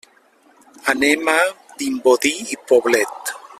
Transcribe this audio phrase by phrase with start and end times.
[0.93, 1.37] Anem a
[1.83, 3.35] Vimbodí i Poblet.